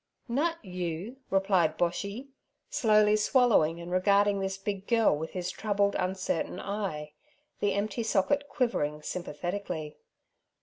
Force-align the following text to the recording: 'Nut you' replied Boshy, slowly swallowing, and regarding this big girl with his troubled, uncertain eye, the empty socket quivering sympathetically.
'Nut 0.27 0.57
you' 0.65 1.17
replied 1.29 1.77
Boshy, 1.77 2.29
slowly 2.71 3.15
swallowing, 3.15 3.79
and 3.79 3.91
regarding 3.91 4.39
this 4.39 4.57
big 4.57 4.87
girl 4.87 5.15
with 5.15 5.29
his 5.33 5.51
troubled, 5.51 5.93
uncertain 5.93 6.59
eye, 6.59 7.13
the 7.59 7.73
empty 7.73 8.01
socket 8.01 8.49
quivering 8.49 9.03
sympathetically. 9.03 9.97